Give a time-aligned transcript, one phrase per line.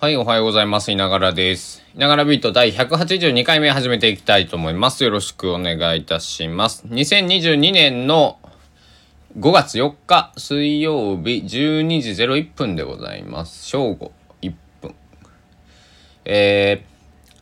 [0.00, 0.92] はい、おはようございます。
[0.92, 1.82] いながらです。
[1.92, 5.02] いながらビート第182回目始めていきたいと思います。
[5.02, 6.86] よろしくお願いいたします。
[6.86, 8.38] 2022年の
[9.40, 13.66] 5月4日水曜日12時01分でございます。
[13.66, 14.94] 正午1分。
[16.24, 17.36] えー、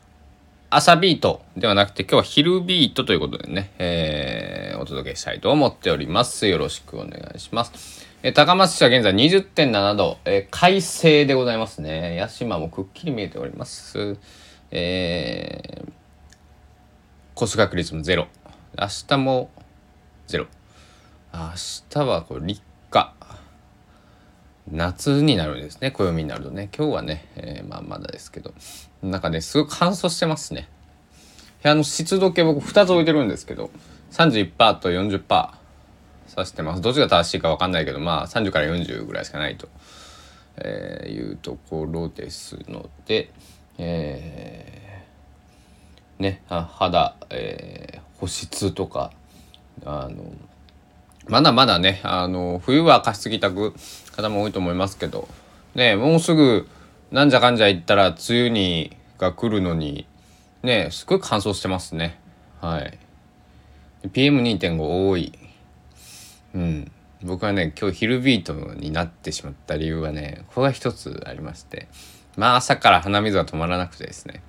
[0.71, 6.47] 朝ビートではなくて今日は昼ビートということでね、えー、お届けしたいと思っております。
[6.47, 8.06] よろしくお願いします。
[8.23, 12.15] え高松市は現在20.7度、え快晴でございますね。
[12.15, 14.17] 屋島もくっきり見えております。
[14.71, 15.91] えー、
[17.35, 18.27] 降水確率もゼロ。
[18.75, 19.51] 明日も
[20.25, 20.47] ゼロ。
[21.31, 21.51] 明
[21.91, 23.13] 日はこれ立夏。
[24.71, 28.53] 夏になるんですね暦になるとね今日はね、えーまあまだですけど
[29.01, 30.67] なんかねすごい乾燥してますね
[31.63, 33.69] 部屋の湿度計僕2つ置いてるんですけど
[34.11, 35.49] 31%と40%
[36.37, 39.67] さしてますどっちが正しいか分かんないけどまあ30から40ぐらいしかないと、
[40.57, 43.31] えーいうところですので
[43.77, 49.11] えーね肌、えー保湿とか
[49.85, 50.23] あの
[51.29, 53.73] まだまだね、あの、冬は加湿器たく
[54.15, 55.27] 方も多いと思いますけど、
[55.75, 56.67] ね、もうすぐ、
[57.11, 60.07] なんじゃかんじゃ言ったら、梅雨に、が来るのに、
[60.63, 62.19] ね、すごい乾燥してますね。
[62.61, 62.97] はい。
[64.07, 65.33] PM2.5 多い。
[66.55, 66.91] うん。
[67.23, 71.87] 僕はね、今日昼ビートになってしまった理由はね、これが一つありまして、
[72.35, 74.43] まあ朝から鼻水が止まらなくてですね、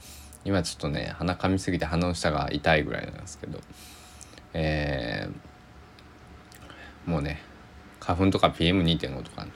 [0.45, 3.59] 今ちょっとね、鼻噛みすぎて鼻の下が痛いぐらいなんですけど、
[4.55, 7.41] えー、もうね
[8.01, 9.47] 花粉とか PM2.5 とか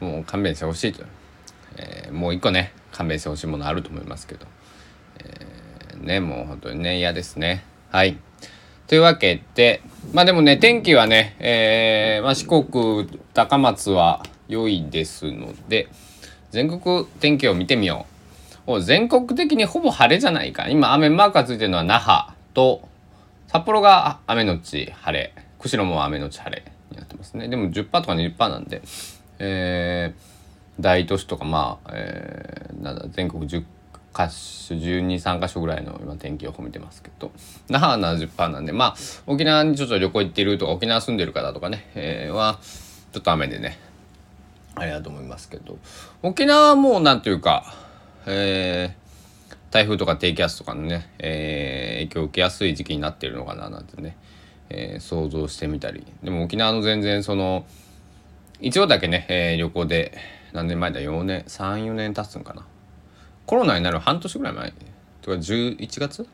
[0.00, 1.04] もう勘弁してほしいと、
[1.76, 4.46] えーもう一個ね勘弁してほしいものあると思いますけど、
[5.18, 7.64] えーねもう本当にね嫌ですね。
[7.90, 8.18] はい。
[8.86, 15.88] というわけでまあでもね天気はね、えーまあ、四国高松は良いですので
[16.50, 18.16] 全国天気を見てみよう。
[18.68, 20.68] お全国的にほぼ晴れじゃないか。
[20.68, 22.88] 今雨マークがついてるのは那覇と
[23.46, 25.32] 札幌が雨のち晴れ。
[25.58, 27.48] 釧路も雨のち晴れになってますね。
[27.48, 28.82] でも10%とか20%なんで、
[29.38, 30.36] えー
[30.78, 33.64] 大都市とかまあ、えーなんだ全国10
[34.16, 37.30] か所123か所ぐらいの今天気予報見てますけど。
[37.68, 38.96] 那覇は70%なんでまあ
[39.26, 42.58] 沖縄にちょっと旅行行ってるとか沖縄住んでる方とかね、えーは
[43.12, 43.78] ちょっと雨でね
[44.74, 45.78] あれだと思いますけど。
[46.22, 47.74] 沖縄はもうなんていうか
[48.26, 54.16] えー台風とか低気圧とかのね、えー影響を受けやすい時期になってるのかななんてね、
[54.70, 56.06] えー想像してみたり。
[56.22, 57.66] でも沖縄の全然その
[58.60, 60.16] 一応だけね、えー旅行で
[60.52, 62.64] 何年前だ4年34年経つんかな。
[63.46, 64.72] コロナになる半年ぐらい前
[65.22, 66.28] とか11月？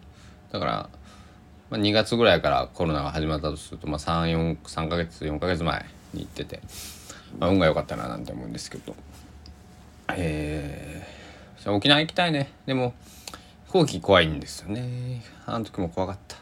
[0.51, 0.73] だから、
[1.71, 6.61] まあ、2月ぐらいからコロナが始まったとすると、まあ、34ヶ月4ヶ月前に行ってて、
[7.39, 8.95] まあ、運が良かったななんて思うんですけど。
[10.15, 12.51] えー、沖縄行きたいね。
[12.67, 12.95] でも
[13.67, 15.23] 飛行機怖いんですよね。
[15.47, 16.37] あの時も怖かった。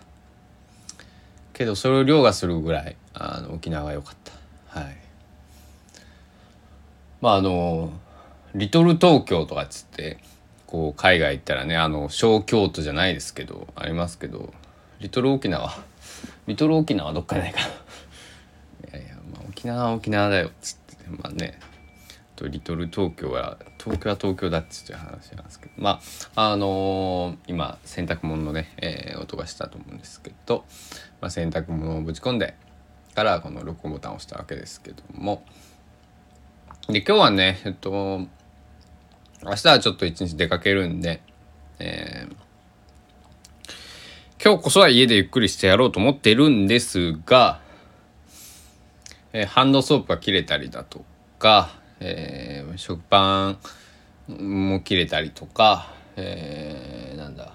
[1.52, 4.80] けどそれを凌駕するぐらいあの沖縄が良かった。
[4.80, 4.96] はい。
[7.20, 7.92] まああの
[8.54, 10.18] リトル東京とかっつって
[10.70, 14.54] こう海外行ったらねあの小京都じゃないですけどありますけど
[15.00, 15.72] リトル沖縄。
[16.46, 17.66] リトル沖縄どっかないかな。
[18.98, 21.58] いやいや、まあ、沖縄は沖縄だよっつってまあね。
[22.36, 25.72] とリトル東京は東京は東京だっつって話なんですけど。
[25.78, 26.00] ま
[26.34, 30.66] ああのー今洗濯物のね、えー音がしたと思うんですけど、
[31.22, 32.54] まあ、洗濯物をぶち込んで
[33.14, 35.42] からこの録音ボタンを押したわけですけども。
[36.88, 38.26] で今日はねえっと
[39.42, 41.22] 明日はちょっと一日出かけるんで、
[41.78, 42.36] えー
[44.42, 47.60] 今日こそは家でゆっくりしてやろうと思ってるんですが、
[49.34, 51.04] えーハンドソープが切れたりだと
[51.38, 51.70] か、
[52.00, 53.58] えー食パン
[54.70, 57.54] も切れたりとか、えーなんだ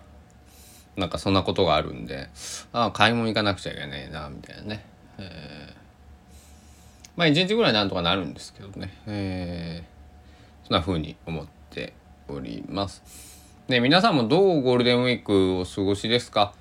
[0.96, 2.30] なんかそんなことがあるんで
[2.72, 4.86] ああ買い物行かなくちゃいけないなみたいなね、
[5.18, 5.76] えー
[7.16, 11.52] まあ一日ぐらいなんとかなるんですけどね、えーそんな風に思って
[12.28, 13.04] おります。
[13.68, 16.54] ね皆さんもどうゴールデンウィークお過ごしですか？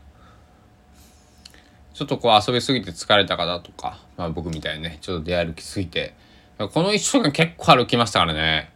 [1.93, 6.15] ちょっとこう遊びすぎて疲れた方とか、まあ、僕みたいにねちょっと出歩きすぎて。
[6.57, 8.71] この1週間結構歩きましたからね。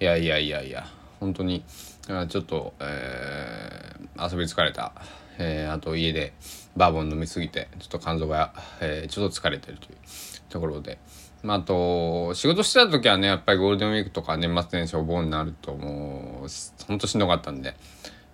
[0.00, 0.86] いやいやいやいや
[1.18, 1.64] 本当に
[2.28, 4.92] ちょっと、えー遊び疲れた、
[5.38, 6.32] えーあと家で
[6.76, 9.96] バーボン飲みすぎてちょっと肝臓が、えーちょっと疲れてるという
[10.48, 10.98] ところで、
[11.44, 16.48] まあ、あと仕事してた時はねやっぱりゴールデンウィークとか年末年始お盆になるともう
[16.86, 17.74] ほんとしんどかったんで、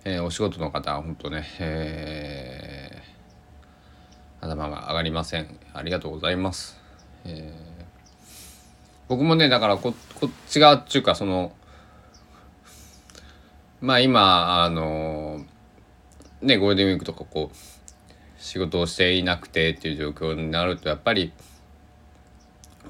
[0.05, 3.11] えーお仕事の方は本当ね、えー
[4.43, 5.59] 頭が上がりません。
[5.71, 6.79] ありがとうございます、
[7.25, 7.71] えー
[9.09, 11.51] 僕もねだからここっち側っていうかその
[13.81, 15.41] まあ今あの
[16.41, 17.55] ねゴールデンウィークとかこう
[18.37, 21.33] 仕事をしていなくてっていう状況になるとやっぱり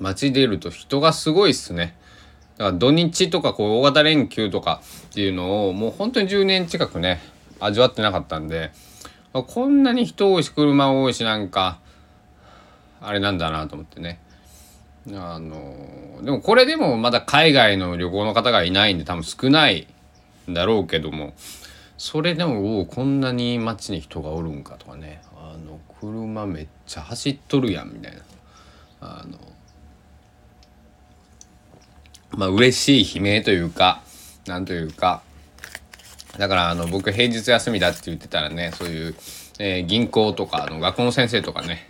[0.01, 1.95] 街出ると人がすごいっすね。
[2.57, 7.21] だから土日とかこう大型連休とかっていうのをもう本当に10年近くね
[7.59, 8.71] 味わってなかったんで
[9.33, 11.80] こんなに人多いし車多いしなんか
[13.00, 14.19] あれなんだなと思ってね。
[15.13, 19.88] あのでもこれでもまだ海外の旅行の方がいないんで多分少ない
[20.50, 21.33] んだろうけども
[21.98, 28.21] それでもこんなに街に人がおるんかとかねあの車めっちゃ走っとるやんみたいな
[29.01, 29.39] あの
[32.36, 34.01] まあ嬉しい悲鳴というか
[34.48, 35.22] なんというか
[36.38, 39.16] だからあの僕平日休みだって言ってたらねそういう、
[39.60, 41.88] えー、銀行とかあの学校の先生とかね、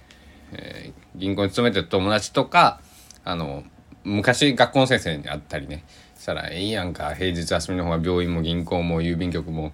[0.54, 2.82] えー、銀行に勤めてる友達とか
[3.24, 3.64] あの
[4.04, 5.84] 昔学校の先生に会ったりね
[6.18, 9.72] したら「いいやんか平日休みの方が病院も銀行も郵便局も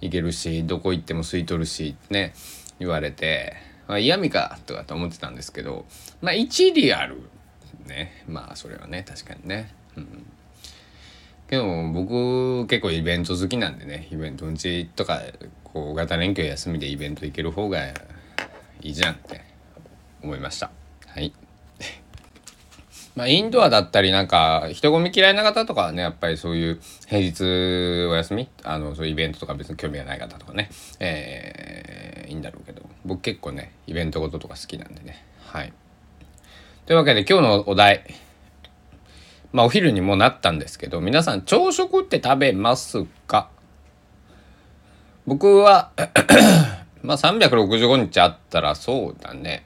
[0.00, 2.34] 行けるしどこ行っても空いとるし」ね
[2.78, 3.54] 言われて
[3.88, 5.86] 「まあ、嫌味か」とかと思ってたんですけど
[6.20, 7.22] まあ一理ある
[7.86, 9.74] ねまあそれはね確かにね。
[9.96, 10.26] うん。
[11.48, 15.20] けど僕結構イベント好きなんでねイベントうちとか
[15.64, 17.94] こう型連休休みでイベント行ける方がい
[18.82, 19.42] いじゃんって
[20.22, 20.70] 思いました。
[21.06, 21.32] はい。
[23.14, 27.42] まあインドアだったりなんか人混み嫌いな方とかはねやっぱりそういう平日
[28.10, 30.68] お休みあのそういうイベントとか別に興味がない方とかね
[31.00, 35.24] えー、いいんだろうけど僕結構ねイベントごととか好きなんでね。
[35.46, 35.72] はい。
[36.84, 38.04] というわけで今日のお題。
[39.56, 43.48] まあお昼にもなったんですけど、皆さん朝食って食べますか？
[45.26, 45.92] 僕は
[47.02, 49.64] まあ365日あったらそうだね。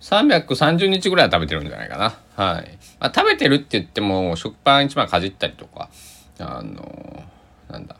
[0.00, 2.16] 330日ぐらいは食べてるんじゃないかな。
[2.36, 2.78] はい。
[3.00, 5.90] まあ、食べてるって言っても、食パン一枚かじったりとか、
[6.38, 7.24] あの、
[7.68, 7.96] なんだ。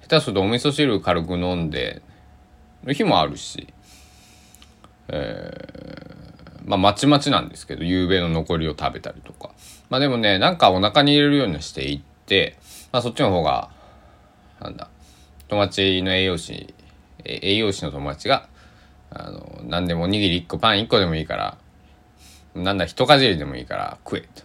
[0.00, 2.00] 下手するとお味噌汁軽く飲んで、
[2.82, 3.68] の日もあるし、
[5.08, 6.09] えー
[6.64, 9.50] まあまちまちなんですけど夕べの残りを食べたりとか
[9.88, 12.56] まあでもねなんかお腹に入れるようにしていって
[12.92, 13.70] まあそっちの方が
[14.60, 14.88] なんだ
[15.48, 16.74] 友達の栄養士
[17.24, 18.48] 栄養士の友達が
[19.10, 21.58] あの何でもおにぎり1個パン1個でもいいから
[22.54, 24.42] なんだ一かじりでもいいから食えと。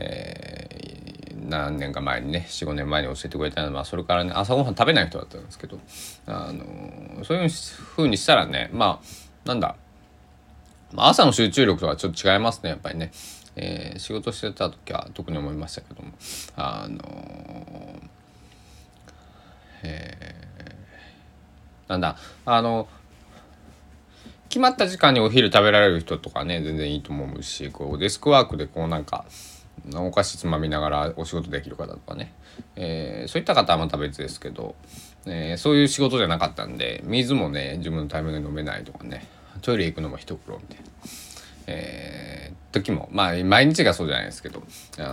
[0.00, 5.80] えー、何年か前にね45年前に教えてくれたのは、まあ、それからね朝ごはん食べない人だったんですけど
[6.26, 9.76] あのそういうふうにしたらねまあなんだ
[10.92, 13.12] ま朝の集中力とはちょっと違いますねやっぱりね、
[13.56, 16.12] えー、仕事してた時は特に思いましたけども。
[16.56, 18.08] あのー、
[19.84, 22.16] えー、なんだ。
[22.46, 22.88] あの
[24.48, 29.26] 決まった時間にお昼食べられる人とかね全然いいと思うしこうデスクワークでこうなんか
[29.94, 32.32] お菓子つまみながらお仕事できる方とかね、
[32.76, 34.74] えー、そういった方はまた別ですけど、
[35.26, 39.26] えー、そういう仕事じゃなかったんで水もね自分のタイミングで飲めないとかね。
[39.60, 40.84] トイレ行くのも一苦労みたいな、
[41.66, 44.62] えー、時もまあ毎日がそうじゃないですけど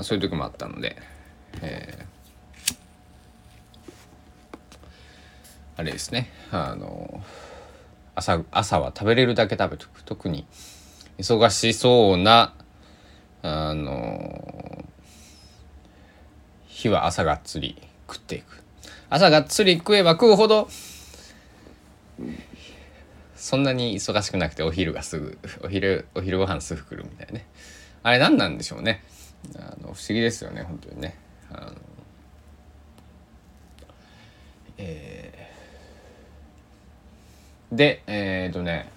[0.04, 0.96] そういう時もあったので、
[1.62, 2.76] えー、
[5.78, 6.30] あれですね。
[6.52, 7.22] あの
[8.16, 10.04] 朝朝は食べれるだけ食べとく。
[10.04, 10.46] 特に
[11.18, 12.54] 忙しそうな
[13.42, 14.86] あの
[16.68, 18.64] 日は朝がっつり食っていく。
[19.10, 20.68] 朝がっつり食えば食うほど
[23.36, 27.46] そんなに忙しくなくてお昼がすぐお昼お昼ご飯すぐ来るみたいなね。
[28.04, 29.04] あれ何なんでしょうね。
[29.58, 31.18] あの不思議ですよね本当にね。
[31.52, 31.72] あの
[34.78, 38.90] えー、でえっ、とね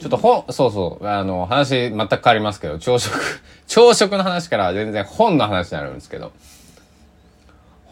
[0.00, 3.14] ちょっと本そうそうあの話全く変わりますけど朝食。
[3.66, 6.32] 朝食の話から全然本の話になるんですけど。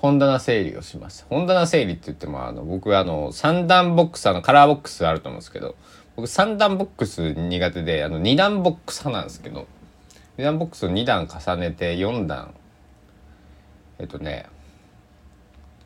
[0.05, 1.25] 本棚整理をしました。
[1.31, 5.77] 本棚整理って言ってもあの僕あの三段ボックスあのカラーボックスあると思うんですけど
[6.15, 9.67] 僕3段ボックス苦手であの2段ボックス派なんですけど
[10.37, 12.53] 2段ボックスを2段重ねて4段
[13.99, 14.45] えっとね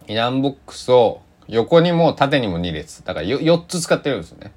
[0.09, 4.51] 2段ボックスを横にも縦にも2列だから4つ使ってるんですよね。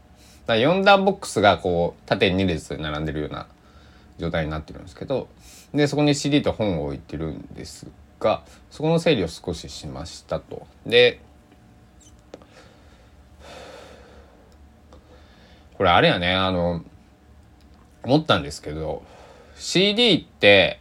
[0.47, 3.45] だから4段ボックスがこう縦に2列並んでるような
[4.17, 5.27] 状態になってるんですけど
[5.71, 7.85] でそこに CD と本を置いてるんです。
[8.21, 10.65] がそこの整理を少ししましたと。
[10.85, 11.19] で
[15.77, 16.83] これあれやねあの
[18.03, 19.03] 思ったんですけど
[19.55, 20.79] CD って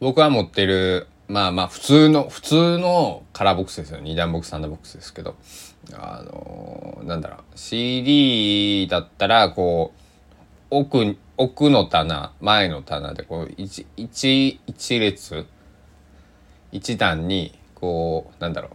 [0.00, 4.00] 僕は持ってるまあまあ普通の普通のカラーボックスですよ。
[4.00, 5.36] 2段ボックス3段ボックスですけど。
[5.92, 15.46] あのなんだろう CD だったらこう奥に奥の棚前の棚でこう一一一列
[16.70, 18.70] 一段にこうなんだろ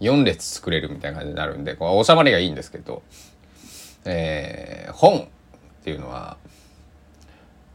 [0.00, 3.02] う4列作れるみたいな感じになるんでこう収まりがいいんですけど、
[4.04, 5.24] えー、本っ
[5.84, 6.36] ていうのは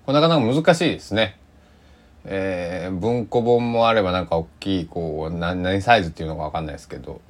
[0.05, 1.37] こなかなか難しいですね。
[2.29, 7.21] えー、文庫本もあればなんか大きいこう何何サイズっていうのか分かんないですけど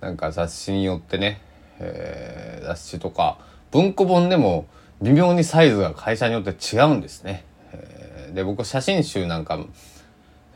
[0.00, 1.42] なんか雑誌によってね、
[1.78, 3.38] えー、雑誌とか
[3.70, 4.66] 文庫本でも
[5.02, 7.44] 微妙にサイズが会社によって違うんですね。
[7.72, 9.58] えー、で僕写真集なんか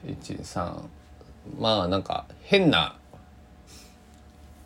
[0.06, 0.82] 13
[1.58, 2.96] まあなんか変な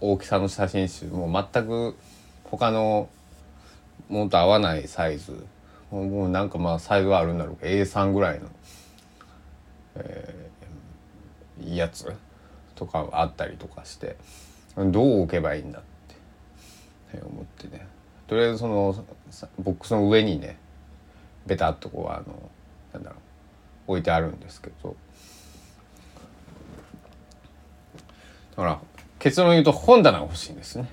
[0.01, 1.97] 大きさの写真集もう全く
[2.45, 3.09] 他の
[4.09, 5.45] ものと合わないサイズ。
[5.91, 7.57] もうなんかまあサイズはあるんだろう。
[7.57, 8.49] けど A3 ぐらいの、
[9.97, 12.13] えー、やつ
[12.75, 14.17] とかあったりとかして
[14.77, 15.83] どう置けばいいんだっ
[17.13, 17.87] て思ってね。
[18.27, 18.95] とりあえずその
[19.59, 20.57] ボックスの上にね
[21.47, 22.51] ベタっとこうあの
[22.93, 24.97] なんだろう置いてあるんですけど
[28.57, 28.81] だから
[29.19, 30.89] 結論言うと本棚が欲しいんですね。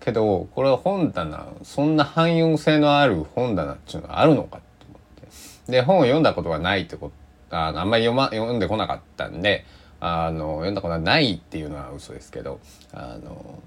[0.00, 7.12] けどこれは本棚そんな汎用性のある本棚っていうのはあるのかと思ってで本を読んだことがないってこ
[7.50, 9.64] とああんまり読,、ま、読んでこなかったんで
[10.00, 12.58] あの読んだことがないっていうのは嘘ですけど
[12.92, 13.62] あの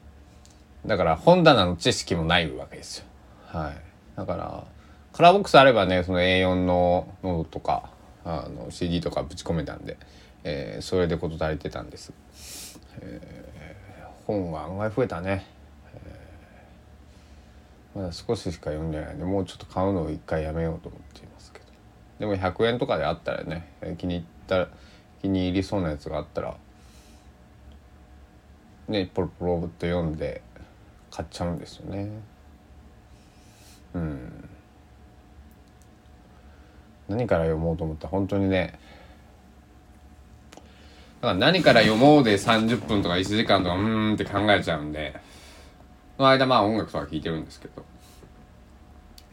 [0.85, 3.05] だから本棚の知識もないわけですよ。
[3.47, 3.75] はい、
[4.17, 4.63] だから
[5.13, 7.89] カラーボックスあればねその A4 のノートとか
[8.23, 9.97] あの CD とかぶち込めたんで、
[10.43, 12.13] えー、それで事足りてたんです。
[13.01, 15.55] えー、本は案外増えたね。
[17.95, 21.65] まだ少ししか読んでないんでもうちょっと買うのを一回やめようと思っていますけど
[22.19, 24.67] でも100円とかであったらね気に入ったら
[25.21, 26.57] 気に入りそうなやつがあったら
[28.89, 30.41] ねポロポロっと読んで
[31.15, 32.09] 買っちゃうんですよね。
[33.93, 34.49] うん。
[37.07, 38.03] 何から読もうと思った？
[38.03, 38.77] ら本当にね。
[41.21, 45.17] だから何から読もうで30分とか1時間とかうーんって考えちゃうんで。
[46.17, 47.85] その間まあ音楽とか聴いてるんですけど、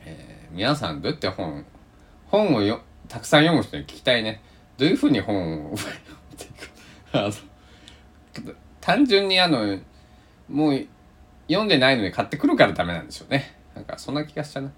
[0.05, 1.65] えー、皆さんどうやって本
[2.27, 4.41] 本をよたくさん読む人に聞きたいね。
[4.79, 5.75] どういうふうに本を
[7.13, 7.33] あの
[8.81, 9.79] 単純にあの
[10.49, 10.87] もう
[11.49, 13.57] 読んでないのに買ってくるからダメなんでしょうね。
[13.75, 14.71] なんかそんな気がしたな。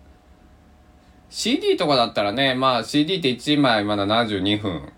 [1.31, 4.93] CD とかだったらねまあ CD って1枚まだ72分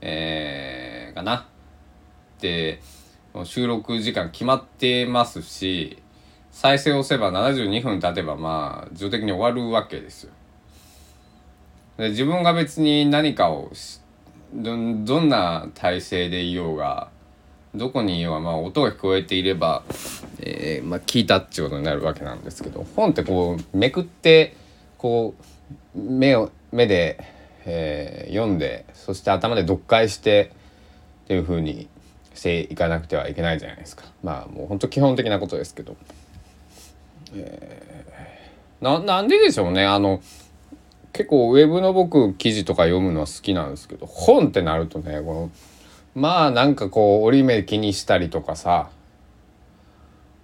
[0.00, 1.48] えー、かな。
[2.40, 2.80] で
[3.44, 6.02] 収録時間決まってますし
[6.50, 10.32] 再生を押せば72分経てばまあ自動的に終わるわけですよ。
[11.96, 13.70] で自分が別に何かを
[14.52, 17.08] どどんな体勢でいようが
[17.74, 19.82] どこにいようがまあ音が聞こえていれば、
[20.40, 24.56] えー、まあ、聞いたっていうことになるわけなんですけど本ってこうめくって
[24.98, 25.34] こ
[25.96, 27.18] う目を目で、
[27.64, 30.52] えー、読んでそして頭で読解して
[31.24, 31.88] っていうふうに
[32.34, 34.04] していかなくてはいけないじゃないですか。
[34.22, 35.96] まあもう本当基本的なことですけど。
[37.36, 40.20] えー、ななんででしょうねあの
[41.12, 45.50] 結構ウェブの僕記事とか読むのは好きなんですけど本ってなるとねこの
[46.14, 48.90] まあなんかこう折り目気にしたりとかさ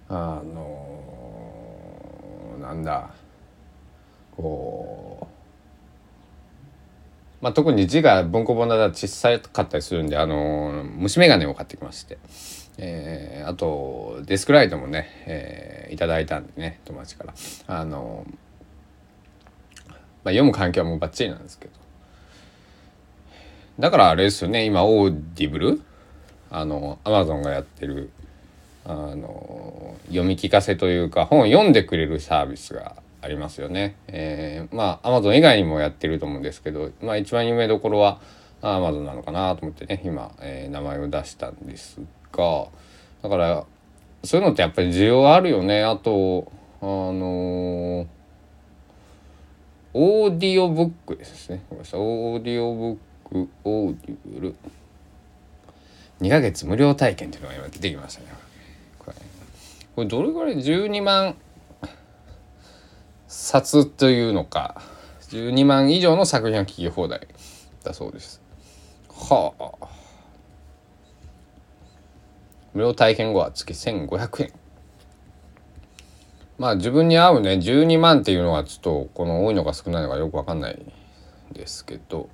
[0.09, 3.11] あのー、なんだ
[4.35, 5.27] こ
[7.41, 12.17] うまあ特に字が文庫本だと小さかったりするんであのー、虫眼鏡を買ってきまして。
[12.77, 17.33] えー、あとデスクライトもね、えー、いただいたんでね友達から
[17.67, 18.25] あの、
[19.87, 19.97] まあ、
[20.29, 21.80] 読む環境はもうバッチリなんですけど
[23.79, 25.81] だからあれですよね今 Audible
[26.49, 28.11] あのアマゾンがやってる
[28.83, 33.95] あの読み聞かせというか本を読んでくれるサービスがありますよね。
[34.07, 38.19] えー、まあアマゾン以外にもやってると思うんですけど、まあ、一番有名どころは
[38.61, 41.99] アマゾンなのかなと思ってね今、えー、名前を出したんです
[42.31, 42.67] か
[43.21, 43.65] だから
[44.23, 45.83] そういうのってやっぱり需要あるよね。
[45.83, 46.51] あと
[46.81, 48.07] あのー、
[49.93, 51.63] オーディオブックですね。
[51.69, 52.97] オーディオブッ
[53.31, 54.55] ク Audible
[56.19, 58.27] 2ヶ月無料体験っていうのが今出てきましたね。
[58.99, 59.15] これ。
[59.95, 61.35] これどれぐらい？12万
[63.27, 64.81] 冊というのか。
[65.29, 67.25] 12万以上の作品が聞き放題
[67.83, 68.41] だそうです。
[69.09, 69.87] はあ。
[72.73, 74.51] 無料体験後は月1500円。
[76.57, 77.53] まあ自分に合うね。
[77.53, 80.85] 12万っていうのはちょっとこの多いのか少ないのかよく分かんない
[81.53, 82.29] ですけど。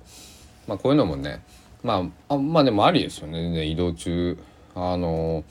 [0.68, 1.42] まあこういうのもね
[1.82, 3.50] まああまあでもありですよね。
[3.50, 4.38] ね移動中
[4.74, 5.42] あの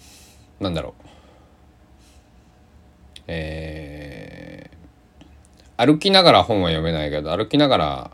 [0.59, 1.07] なんだろう。
[3.29, 8.11] えー、歩きながら本は読めないけど歩きながら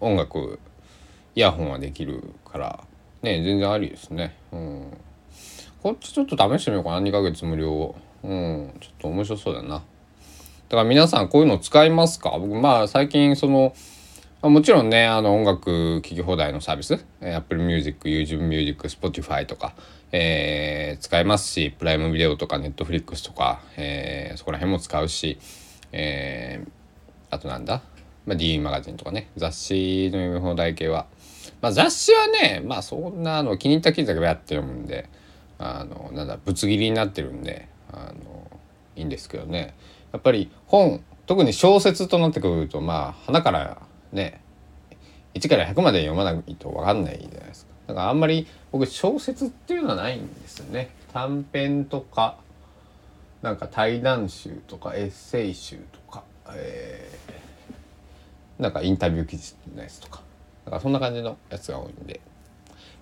[0.00, 0.60] 音楽
[1.34, 2.84] イヤホンはできるから
[3.22, 4.36] ね全然ありですね。
[4.52, 4.96] うん。
[5.82, 7.00] こっちちょっと試してみようかな。
[7.00, 8.72] 2ヶ月無料うん。
[8.80, 9.68] ちょっと面白そうだな。
[9.68, 9.80] だ
[10.70, 12.30] から皆さんこういうの使いますか？
[12.38, 13.74] 僕まあ最近その
[14.40, 19.74] もちろんねあの音楽聴き放題のサービス Apple Music、YouTube Music、Spotify とか、
[20.12, 25.40] えー、使えますしプライムビデオとか Netflix とか、えー、そこら辺も使うし、
[25.90, 26.70] えー、
[27.34, 27.82] あとなんだ、
[28.26, 31.06] まあ、D マガジンとかね雑誌の読み放題系は、
[31.60, 35.08] まあ、雑誌はねまあそんなの気に入った記事だけやって読むんで
[35.58, 38.48] あのなんだぶつ切りになってるんであの
[38.94, 39.74] いいんですけどね。
[40.12, 44.40] やっぱり本特に小説となってくるとまあ花からね
[45.34, 47.72] 1から100まで読まないと分かんないじゃないですか。
[47.88, 50.90] だからあんまり僕小説っていうのはないんですよね。
[51.12, 52.36] 短編とか
[53.42, 60.22] なんか対談集とかエッセイ集とか、えー、なんかインタビュー記事のやつとか。
[60.64, 62.20] だからそんな感じのやつが多いんで。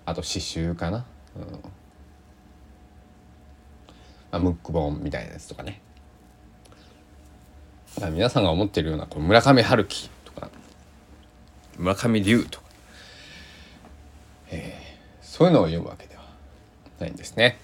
[0.05, 1.43] あと詩集かな、うん。
[1.51, 1.59] ま
[4.31, 5.81] あ、ムック本みたいなやつとかね。
[8.13, 10.09] 皆さんが思ってるようなこ村上春樹
[11.77, 12.65] 村上龍とか、
[14.49, 16.23] えー、そういうのを読むわけでは
[16.99, 17.59] ないんですね。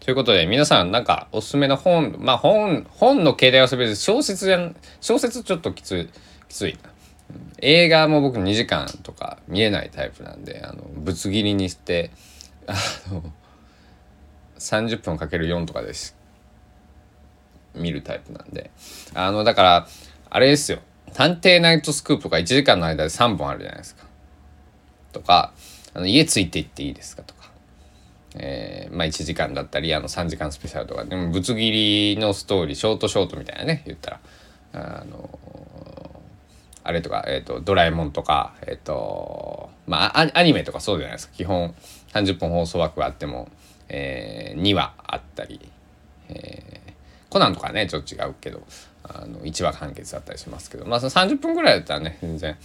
[0.00, 6.08] ということで皆さんなんかおすすめの本まあ本本の携帯はそれで小説じゃ小説ちょっときつい
[6.48, 6.78] きつい。
[7.58, 12.10] 映画も僕2時間とか見えないタイプなんであのぶつ切りにして
[12.66, 12.74] あ
[13.12, 13.22] の
[14.58, 16.16] 30分かける4とかです
[17.74, 18.70] 見るタイプなんで
[19.14, 19.88] あのだから
[20.28, 20.80] あれですよ
[21.14, 24.04] 探偵ナイトスクープとか1時間の間で3本あるじゃないですか。
[25.12, 25.52] とか、
[25.94, 27.42] あの家ついていっていいですかとか。
[28.34, 34.20] えー、まあ1時間だったり、あの3時間スペシャルとか、でもぶつ切りのストーリー、ショートショートみたいなね、言ったら。
[34.74, 35.28] あの
[36.84, 41.34] あれとか、えっ、ー、と、ドラえもんとか、えっ、ー、と、まあア、ニメとかそうじゃないですか。
[41.34, 41.74] 基本
[42.12, 43.48] 30分放送枠があっても、
[43.88, 45.60] えー、2話あったり、
[46.28, 46.91] えー、
[47.32, 48.62] コナンとかね、ちょっと違うけど、
[49.04, 52.56] あの1話完結だったりしますけどまあ30分ぐらいだったらね全然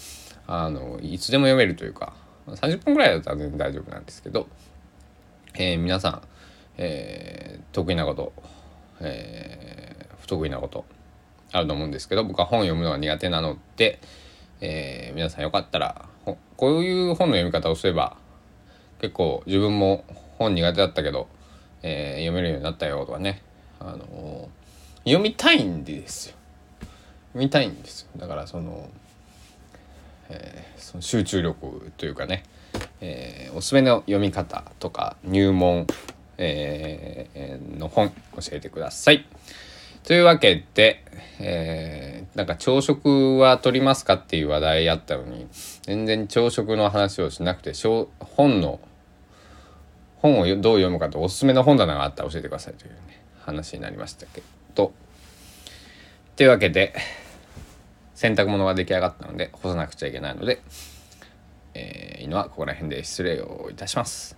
[0.46, 2.14] あのいつでも読めるというか
[2.48, 4.48] 30分ぐらいだったら全然大丈夫なんですけど、
[5.56, 6.22] えー、皆さん、
[6.78, 8.34] えー、得意なこと、
[9.02, 10.86] えー、不得意なこと
[11.54, 14.00] あると思うんですけど僕は本読むのが苦手なので、
[14.60, 16.06] え、皆さんよかったら
[16.58, 18.18] こういう本の読み方をすれば
[19.00, 20.04] 結構自分も
[20.38, 21.28] 本苦手だったけど、
[21.84, 23.42] え、読めるようになったよとかね、
[23.80, 24.50] あの
[25.04, 26.36] 読みたいんですよ。
[27.34, 28.08] 読みたいんですよ。
[28.18, 28.90] だからその,、
[30.30, 32.44] えー、その集中力というかね、
[33.02, 35.88] えー、おすすめの読み方とか入門、
[36.38, 38.14] えー、の本教
[38.54, 39.26] えてください。
[40.04, 41.04] というわけで、
[41.40, 45.48] えー、なんか朝食は取りますかっていう話題あったのに
[45.82, 47.74] 全然朝食の話をしなくて
[48.20, 48.80] 本の
[50.22, 53.22] 本をどう読むかとおすすめの本棚があったら教えてくださいというね。
[53.48, 54.42] 話になりましたけ
[54.76, 54.94] ど。
[56.36, 56.44] と。
[56.44, 56.94] いうわけで、
[58.14, 60.62] 洗濯物が出来上がったので干さなくちゃいけないので、
[61.74, 64.38] えー、いのはここら辺で失礼をいたします。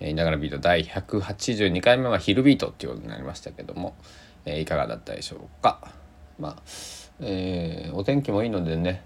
[0.00, 3.94] えー、いながらビート第182回目は昼ビートっていうことになりましたけども、
[4.44, 5.90] えー、いかがだったでしょうか。
[6.38, 6.56] まあ、
[7.20, 9.02] えー、お天気もいいのでね、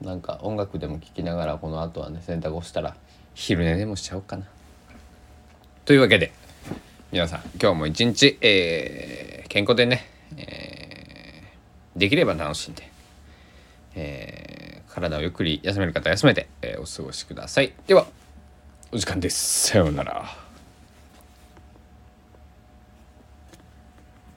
[0.00, 2.96] なんか音楽でも聴きながらこの後はね洗濯をしたら
[3.34, 4.46] 昼寝でもしちゃおうかな。
[5.84, 6.32] というわけで
[7.16, 10.04] 皆さん今日も一日、えー、健康でね、
[10.36, 12.90] えー、できれば楽しんで、
[13.94, 17.72] えー、体をゆっくり休める方休めて、え、お過ごしください。
[17.86, 18.06] では
[18.92, 19.70] お時間です。
[19.70, 20.45] さようなら。